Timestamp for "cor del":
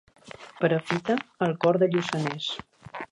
1.65-1.93